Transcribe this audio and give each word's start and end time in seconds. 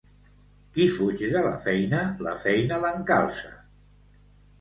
Qui 0.77 0.85
fuig 0.93 1.19
de 1.33 1.43
la 1.47 1.51
feina, 1.65 1.99
la 2.29 2.33
feina 2.45 2.81
l'encalça. 2.85 3.53